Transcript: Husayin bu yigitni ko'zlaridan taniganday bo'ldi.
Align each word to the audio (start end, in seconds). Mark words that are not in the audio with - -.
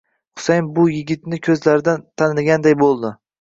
Husayin 0.39 0.69
bu 0.77 0.85
yigitni 0.93 1.39
ko'zlaridan 1.49 2.03
taniganday 2.23 2.77
bo'ldi. 2.83 3.15